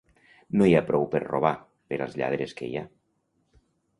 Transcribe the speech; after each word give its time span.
No 0.59 0.67
hi 0.67 0.71
ha 0.77 0.81
prou 0.87 1.05
per 1.11 1.21
robar, 1.25 1.51
per 1.93 2.01
als 2.05 2.17
lladres 2.21 2.57
que 2.61 2.69
hi 2.71 2.79
ha. 2.79 2.83